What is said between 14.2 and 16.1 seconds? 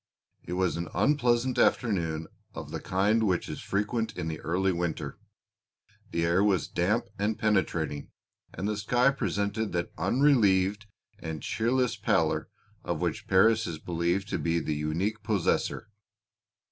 to be the unique possessor.